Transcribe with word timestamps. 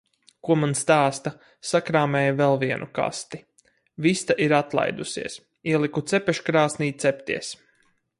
Ko 0.47 0.55
man 0.59 0.71
stāsta. 0.77 1.31
Sakrāmēju 1.71 2.31
vēl 2.39 2.57
vienu 2.63 2.87
kasti. 2.99 3.39
Vista 4.07 4.37
ir 4.47 4.55
atlaidusies. 4.61 5.37
Ieliku 5.73 6.03
cepeškrāsnī 6.13 6.89
cepties. 7.05 7.53